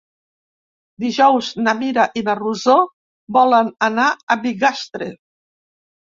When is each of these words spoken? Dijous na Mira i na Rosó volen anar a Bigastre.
Dijous 1.03 1.49
na 1.65 1.75
Mira 1.81 2.05
i 2.21 2.23
na 2.31 2.35
Rosó 2.39 2.79
volen 3.39 3.71
anar 3.91 4.09
a 4.09 4.41
Bigastre. 4.49 5.13